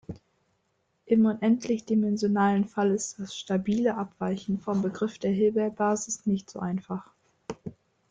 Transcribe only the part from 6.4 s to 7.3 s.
so einfach.